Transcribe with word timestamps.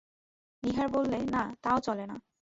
নীহার 0.63 0.87
বললে, 0.87 1.17
না, 1.25 1.43
তাও 1.61 1.77
চলে 1.79 2.05
না। 2.05 2.15